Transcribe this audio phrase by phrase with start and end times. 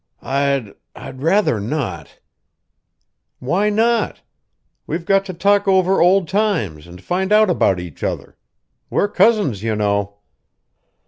[0.23, 2.17] "I'd I'd rather not."
[3.37, 4.23] "Why not?
[4.87, 8.35] We've got to talk over old times and find out about each other.
[8.89, 10.15] We're cousins, you know."